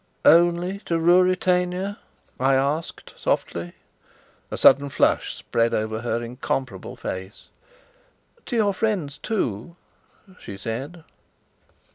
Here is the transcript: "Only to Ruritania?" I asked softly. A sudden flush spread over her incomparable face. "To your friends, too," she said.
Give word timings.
"Only 0.25 0.79
to 0.85 0.97
Ruritania?" 0.97 1.99
I 2.39 2.55
asked 2.55 3.13
softly. 3.15 3.73
A 4.49 4.57
sudden 4.57 4.89
flush 4.89 5.35
spread 5.35 5.75
over 5.75 6.01
her 6.01 6.23
incomparable 6.23 6.95
face. 6.95 7.49
"To 8.47 8.55
your 8.55 8.73
friends, 8.73 9.19
too," 9.19 9.75
she 10.39 10.57
said. 10.57 11.03